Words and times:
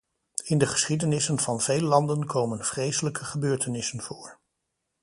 In 0.43 0.57
de 0.57 0.65
geschiedenissen 0.67 1.39
van 1.39 1.61
veel 1.61 1.81
landen 1.81 2.25
komen 2.25 2.65
vreselijke 2.65 3.25
gebeurtenissen 3.25 3.99
voor. 4.01 4.39